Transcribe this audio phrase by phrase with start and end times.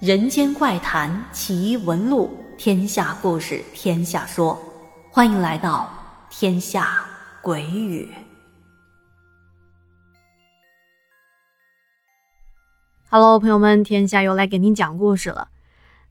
[0.00, 4.58] 人间怪谈奇闻录，天下故事天下说，
[5.10, 5.92] 欢迎来到
[6.30, 7.04] 天下
[7.42, 8.08] 鬼语。
[13.10, 15.48] Hello，朋友们，天下又来给您讲故事了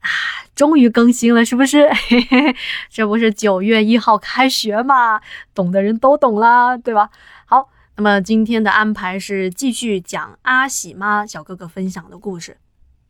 [0.01, 0.07] 啊！
[0.53, 1.89] 终于更新了，是不是？
[1.89, 2.55] 嘿嘿，
[2.91, 5.19] 这不是九月一号开学嘛？
[5.55, 7.09] 懂的人都懂啦，对吧？
[7.47, 12.57] 好，那么今天的安排是继续讲阿喜妈小哥哥分享的故事。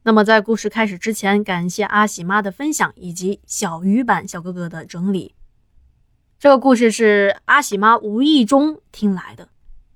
[0.04, 5.36] 那么，在故事开始之前，感谢阿喜妈的分享以及小鱼版小哥哥的整理。
[6.40, 9.50] 这个故事是阿喜妈无意中听来的。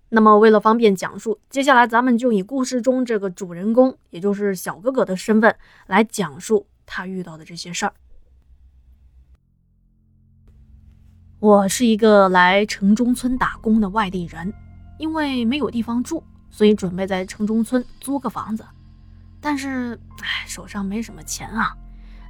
[0.09, 5.55] 那么，为了方便讲述，接下来咱们就以故事中这个主人公，也就是小哥哥的身份
[5.87, 7.93] 来讲述他遇到的这些事儿。
[11.39, 14.53] 我是一个来城中村打工的外地人，
[14.99, 18.65] 因为没有地方住，所以准备在城中村租个房子。
[19.45, 21.75] 但是，哎，手上没什么钱啊，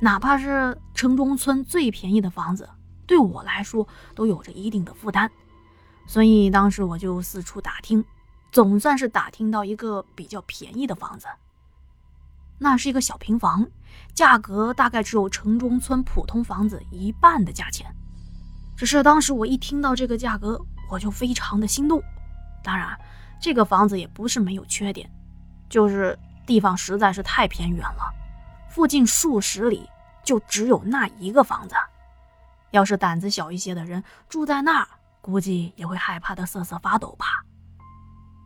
[0.02, 2.68] 哪怕是城中村最便宜的房子，
[3.06, 5.30] 对我来说都有着一定的负担。
[6.08, 8.04] 所以当时我就四处打听，
[8.52, 11.28] 总算是打听到一个比较便宜的房子。
[12.58, 13.64] 那是一个小平房，
[14.16, 17.86] 价格大概只有城中村普通房子一半的价钱。
[18.76, 22.02] 只是当时我一听到这个价格，我就非常的心动。
[22.64, 23.00] 当然，
[23.40, 25.08] 这个房子也不是没有缺点，
[25.70, 26.18] 就是。
[26.46, 28.14] 地方实在是太偏远了，
[28.70, 29.90] 附近数十里
[30.24, 31.76] 就只有那一个房子。
[32.72, 34.88] 要是胆子小一些的人住在那儿，
[35.22, 37.44] 估计也会害怕的瑟瑟发抖吧。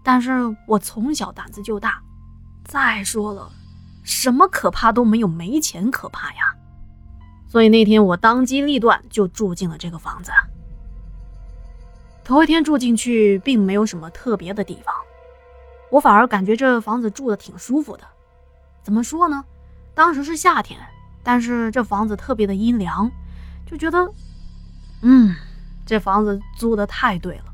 [0.03, 0.33] 但是
[0.67, 2.01] 我从小胆子就大，
[2.65, 3.49] 再说了，
[4.03, 6.53] 什么可怕都没有没钱可怕呀。
[7.49, 10.31] 所以那天我当机立断就住进了这个房子。
[12.23, 14.93] 头一天住进去，并没有什么特别的地方。
[15.89, 18.03] 我反而感觉这房子住的挺舒服的，
[18.83, 19.43] 怎么说呢？
[19.93, 20.79] 当时是夏天，
[21.23, 23.09] 但是这房子特别的阴凉，
[23.65, 24.11] 就觉得，
[25.01, 25.35] 嗯，
[25.85, 27.45] 这房子租的太对了，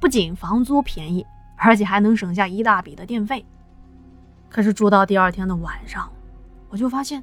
[0.00, 1.26] 不仅房租便宜，
[1.56, 3.44] 而且还能省下一大笔的电费。
[4.48, 6.08] 可是住到第二天的晚上，
[6.68, 7.22] 我就发现，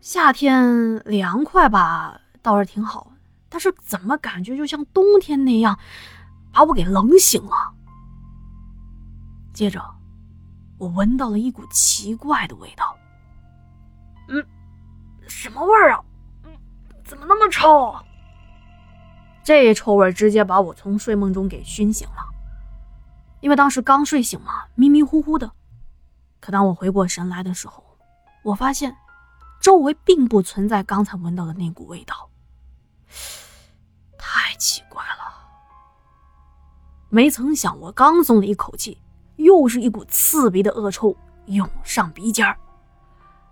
[0.00, 3.12] 夏天凉快吧，倒是挺好，
[3.48, 5.76] 但是怎么感觉就像冬天那样，
[6.52, 7.73] 把我给冷醒了。
[9.54, 9.80] 接着，
[10.78, 12.94] 我闻到了一股奇怪的味道。
[14.28, 14.44] 嗯，
[15.28, 16.04] 什么味儿啊？
[16.42, 16.52] 嗯，
[17.04, 17.94] 怎么那么臭？
[19.44, 22.16] 这臭味直接把我从睡梦中给熏醒了。
[23.40, 25.52] 因为当时刚睡醒嘛，迷迷糊糊的。
[26.40, 27.84] 可当我回过神来的时候，
[28.42, 28.96] 我发现
[29.60, 32.28] 周围并不存在刚才闻到的那股味道。
[34.18, 35.32] 太奇怪了！
[37.08, 38.98] 没曾想，我刚松了一口气。
[39.36, 42.56] 又是一股刺鼻的恶臭涌上鼻尖儿，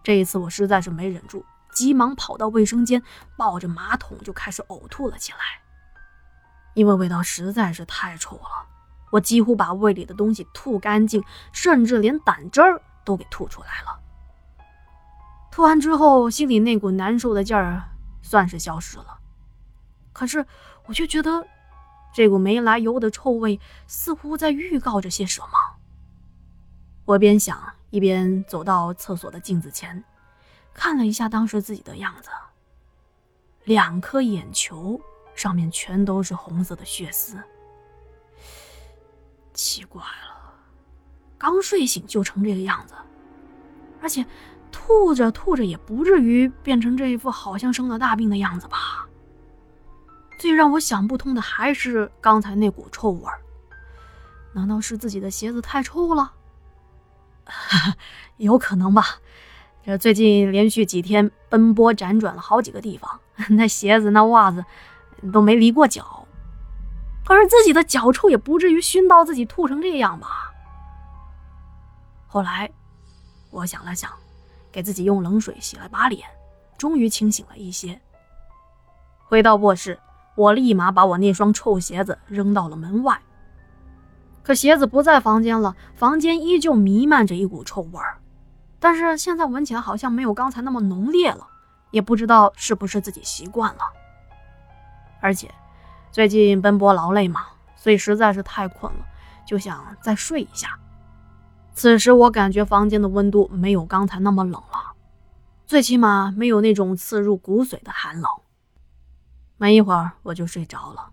[0.03, 3.03] 这一次我实在是没忍住，急忙跑到卫生间，
[3.37, 5.39] 抱着马桶就开始呕吐了起来。
[6.75, 8.67] 因为味道实在是太臭了，
[9.11, 11.23] 我几乎把胃里的东西吐干净，
[11.53, 14.01] 甚至连胆汁儿都给吐出来了。
[15.51, 17.83] 吐完之后，心里那股难受的劲儿
[18.23, 19.19] 算是消失了，
[20.13, 20.47] 可是
[20.87, 21.47] 我却觉得。
[22.13, 25.49] 这股没来由的臭味似乎在预告着些什么。
[27.05, 30.05] 我边想一边走到厕所的镜子前，
[30.73, 32.31] 看了一下当时自己的样子，
[33.65, 35.01] 两颗眼球
[35.35, 37.37] 上面全都是红色的血丝。
[39.53, 40.55] 奇怪了，
[41.37, 42.95] 刚睡醒就成这个样子，
[44.01, 44.25] 而且
[44.71, 49.07] 吐着吐着也不至于变成这一副好像生了大病的样子吧？
[50.43, 53.39] 最让我想不通的还是刚才那股臭味儿，
[54.53, 56.33] 难道是自己的鞋子太臭了？
[58.39, 59.05] 有可能吧。
[59.85, 63.21] 这最近连续几天奔波辗转了好几个地方，
[63.55, 64.65] 那鞋子、那袜子
[65.33, 66.27] 都没离过脚。
[67.25, 70.51] 可是自己的脚臭也不至于熏到自己吐成这样吧？
[72.27, 72.69] 后来
[73.53, 74.11] 我想了想，
[74.73, 76.29] 给自己用冷水洗了把脸，
[76.77, 78.01] 终于清醒了一些。
[79.29, 79.97] 回到卧室。
[80.43, 83.21] 我立马把我那双臭鞋子扔到了门外，
[84.43, 88.19] 可鞋子不在房间了，房间依旧弥漫着一股臭味儿，
[88.81, 91.47] 但是现在闻起来好像没有刚才那么浓烈了，
[91.93, 93.81] 也不知道是不是自己习惯了。
[95.21, 95.49] 而且
[96.11, 97.43] 最近奔波劳累嘛，
[97.77, 99.07] 所以实在是太困了，
[99.47, 100.77] 就想再睡一下。
[101.73, 104.95] 此时我感觉房间的温度没有刚才那么冷了，
[105.67, 108.29] 最起码没有那种刺入骨髓的寒冷。
[109.63, 111.11] 没一会儿我就睡着了，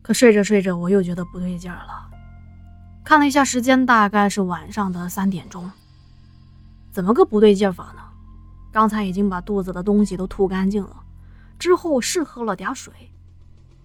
[0.00, 2.08] 可睡着睡着我又觉得不对劲儿了。
[3.04, 5.68] 看了一下时间，大概是晚上的三点钟。
[6.92, 8.02] 怎么个不对劲法呢？
[8.70, 11.02] 刚才已经把肚子的东西都吐干净了，
[11.58, 13.10] 之后是喝了点水，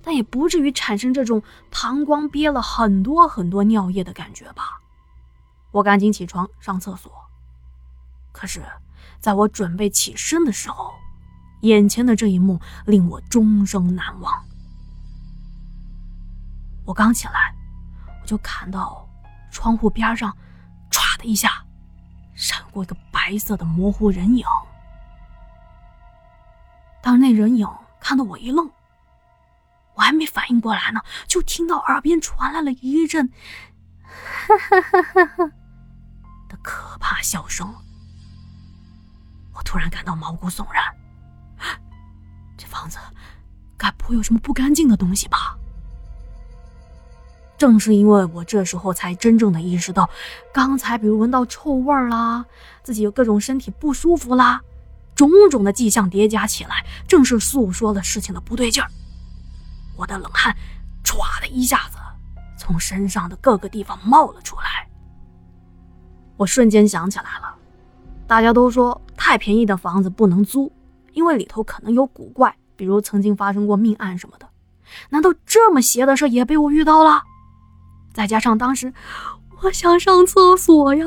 [0.04, 4.80] 但也不至于产生这种膀胱憋了很多很多尿液的感觉吧？
[5.71, 7.12] 我赶紧起床上厕所，
[8.31, 8.62] 可是，
[9.19, 10.94] 在我准备起身的时候，
[11.62, 14.46] 眼前的这一幕令我终生难忘。
[16.86, 17.54] 我刚起来，
[18.22, 19.07] 我就看到
[19.52, 20.36] 窗户边上，
[20.92, 21.63] 唰的一下，
[22.36, 24.46] 闪过一个白色的模糊人影。
[27.02, 27.68] 当那人影
[28.00, 28.69] 看到我一愣，
[29.96, 33.31] 我还没反应过来呢，就听到耳边传来了一阵
[34.06, 35.52] “哈哈哈哈哈”
[36.50, 37.74] 的可怕笑声。
[39.54, 40.84] 我突然感到毛骨悚然，
[42.85, 42.99] 房子
[43.77, 45.57] 该不会有什么不干净的东西吧？
[47.57, 50.07] 正是因为我这时候才真正的意识到，
[50.53, 52.45] 刚才比如闻到臭味啦，
[52.83, 54.61] 自己有各种身体不舒服啦。
[55.15, 58.89] 种种的迹象叠加起来，正是诉说了事情的不对劲儿。
[59.97, 60.55] 我的冷汗
[61.03, 61.97] 唰的一下子
[62.55, 64.87] 从身上的各个地方冒了出来。
[66.37, 67.55] 我瞬间想起来了，
[68.27, 70.71] 大家都说太便宜的房子不能租，
[71.13, 74.50] 因为里头可能有古怪，比如曾经发生过命案什么的。
[75.10, 77.24] 难道这么邪的事也被我遇到了？
[78.13, 78.94] 再加上当时
[79.62, 81.06] 我想上厕所呀，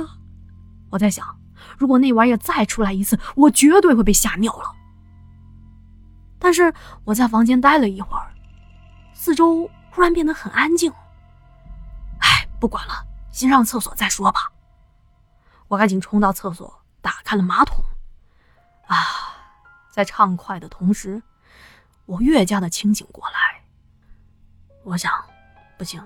[0.91, 1.37] 我在想。
[1.79, 4.75] 如果那玩意儿再出来一次，我绝对会被吓尿了。
[6.38, 6.75] 但是
[7.05, 8.32] 我在房间待了一会儿，
[9.14, 10.93] 四周忽然变得很安静。
[12.19, 12.94] 哎，不管了，
[13.31, 14.50] 先上厕所再说吧。
[15.69, 17.76] 我赶紧冲到厕所，打开了马桶。
[18.88, 18.97] 啊，
[19.91, 21.23] 在畅快的同时，
[22.08, 23.62] 我越加的清醒过来。
[24.82, 25.12] 我想，
[25.76, 26.02] 不行，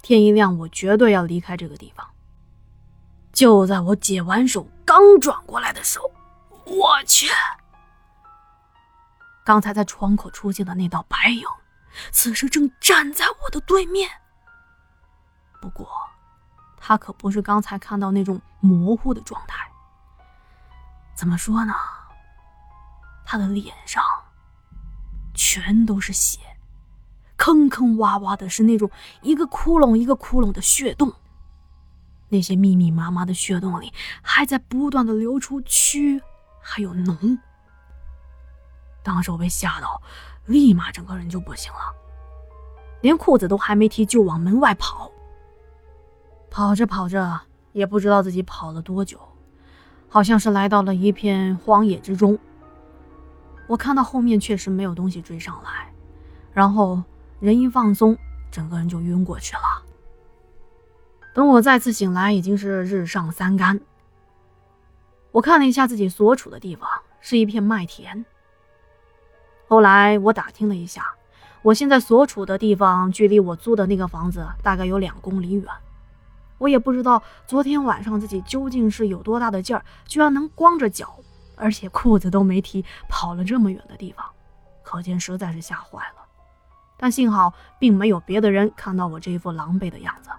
[0.00, 2.08] 天一亮，我绝对要离开这个地方。
[3.32, 6.08] 就在我解完手，刚转过来的时候，
[6.66, 7.26] 我去！
[9.44, 11.44] 刚才在窗口出现的那道白影，
[12.12, 14.08] 此时正站在我的对面。
[15.60, 15.90] 不过，
[16.76, 19.66] 他可不是刚才看到那种模糊的状态。
[21.16, 21.74] 怎么说呢？
[23.26, 24.02] 他的脸上
[25.42, 26.38] 全都是血，
[27.38, 28.90] 坑坑洼洼的，是那种
[29.22, 31.10] 一个窟窿一个窟窿的血洞。
[32.28, 33.90] 那些密密麻麻的血洞里，
[34.20, 36.20] 还在不断的流出蛆，
[36.60, 37.38] 还有脓。
[39.02, 40.02] 当时我被吓到，
[40.44, 41.78] 立马整个人就不行了，
[43.00, 45.10] 连裤子都还没提就往门外跑。
[46.50, 47.40] 跑着跑着，
[47.72, 49.18] 也不知道自己跑了多久，
[50.06, 52.38] 好像是来到了一片荒野之中。
[53.70, 55.92] 我看到后面确实没有东西追上来，
[56.52, 57.00] 然后
[57.38, 58.18] 人一放松，
[58.50, 59.62] 整个人就晕过去了。
[61.32, 63.80] 等我再次醒来，已经是日上三竿。
[65.30, 66.90] 我看了一下自己所处的地方，
[67.20, 68.24] 是一片麦田。
[69.68, 71.14] 后来我打听了一下，
[71.62, 75.64] 我现在所处的地方距离我租的那个房子大概有两公里远。
[76.58, 81.20] 我也不知道昨天晚上自己究竟是有多大的劲儿，居然能光着脚，
[81.60, 84.24] 而且裤子都没提，跑了这么远的地方，
[84.82, 86.26] 可见实在是吓坏了。
[86.96, 90.30] 但幸好并没有别的人看到我这一副狼狈的样子。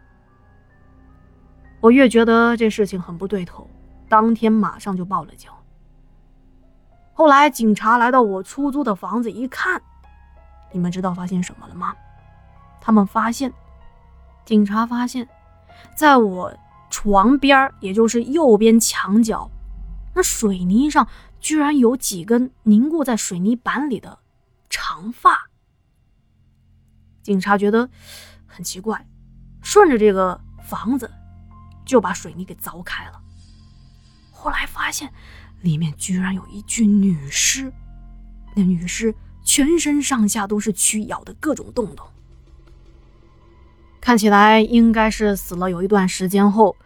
[1.80, 3.68] 我越觉得这事情很不对头，
[4.08, 5.50] 当天马上就报了警。
[7.14, 9.82] 后来警察来到我出租的房子一看，
[10.72, 11.96] 你们知道发现什么了吗？
[12.80, 13.52] 他们发现，
[14.46, 15.28] 警察发现，
[15.96, 16.54] 在我
[16.90, 19.50] 床边也就是右边墙角，
[20.14, 21.08] 那水泥上
[21.40, 24.20] 居然有几根凝固在水泥板里的
[24.70, 25.50] 长发。
[27.22, 27.90] 警察觉得
[28.48, 29.08] 很奇怪，
[29.62, 31.12] 顺着这个房子。
[31.84, 33.20] 就把水泥给凿开了。
[34.32, 35.12] 后来发现，
[35.62, 37.74] 里面居然有一具女尸，
[38.56, 39.14] 那女尸
[39.44, 42.08] 全身上下都是蛆咬的各种洞洞，
[44.00, 46.78] 看起来应该是死了有一段时间后，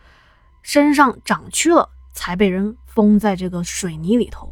[0.63, 4.51] 身上长蛆了，才被人封在这个水泥里头。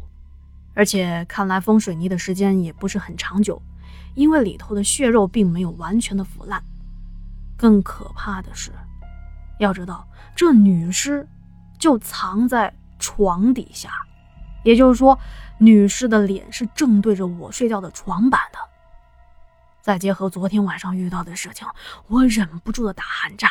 [0.74, 3.60] 而且看来封水泥的时间也不是很长久，
[4.14, 6.62] 因为里头的血肉并没有完全的腐烂。
[7.56, 8.70] 更可怕的是。
[9.58, 10.06] 要知道，
[10.36, 11.26] 这女尸
[11.78, 13.90] 就藏在床底下，
[14.64, 15.16] 也就是说，
[15.58, 18.58] 女尸的脸是正对着我睡觉的床板的。
[19.80, 21.68] 再结合昨天晚上遇到的事情，
[22.08, 23.48] 我忍不住的打寒战。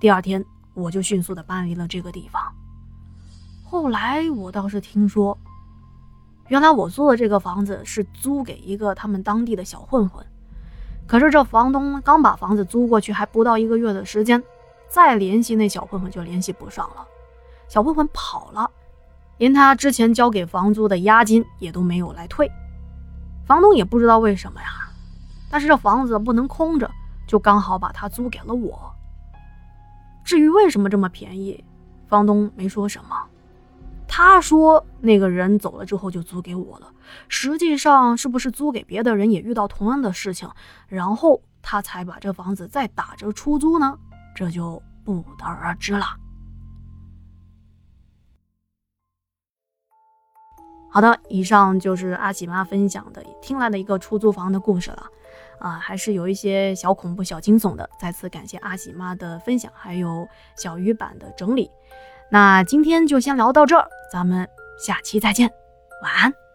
[0.00, 0.44] 第二天，
[0.76, 2.40] 我就迅速的搬离了这个地方。
[3.64, 5.36] 后来，我倒是听说，
[6.48, 10.24] 原来我租的这个房子是租给一个他们当地的小混混。
[11.06, 14.42] 可是这房东刚把房子租过去，还不到一个月的时间，
[14.88, 17.06] 再联系那小混混就联系不上了。
[17.68, 18.70] 小混混跑了，
[19.38, 22.50] 连他之前交给房租的押金也都没有来退。
[23.46, 24.68] 房东也不知道为什么呀，
[25.50, 26.90] 但是这房子不能空着，
[27.26, 28.92] 就刚好把它租给了我。
[30.26, 31.64] 至于为什么这么便宜，
[32.08, 33.10] 房东没说什么。
[34.08, 36.92] 他说那个人走了之后就租给我了，
[37.28, 40.50] 实际上是不是租给别的人也遇到同样的事情，
[40.88, 43.96] 然后他才把这房子再打折出租呢？
[44.34, 46.04] 这就不得而知了。
[50.90, 55.06] 好的，以上就是阿喜妈分享的听来的一个出租房的故事了，
[55.58, 57.88] 啊，还是有一些小恐怖、小惊悚的。
[58.00, 61.70] 再次感谢阿喜妈的分享，还有小鱼版的整理。
[62.30, 64.48] 那今天就先聊到这儿，咱们
[64.78, 65.50] 下期再见，
[66.02, 66.45] 晚安。